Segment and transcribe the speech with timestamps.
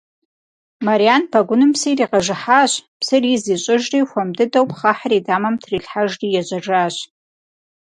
[0.85, 6.95] Мэрян пэгуным псы иригъэжыхьащ, псыр из ищӀыжри хуэм дыдэу пхъэхьыр и дамэм трилъхьэжри ежьэжащ.